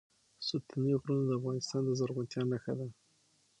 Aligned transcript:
ستوني 0.47 0.93
غرونه 0.99 1.23
د 1.27 1.31
افغانستان 1.39 1.81
د 1.85 1.89
زرغونتیا 1.99 2.41
نښه 2.51 2.73
ده. 2.79 2.87